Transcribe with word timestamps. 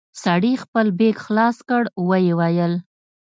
سړي 0.23 0.53
خپل 0.63 0.87
بېګ 0.99 1.17
خلاص 1.25 1.57
کړ 1.69 1.83
ويې 2.09 2.33
ويل. 2.39 2.73